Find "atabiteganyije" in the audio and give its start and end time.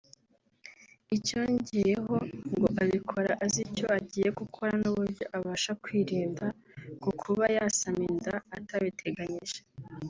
8.57-9.59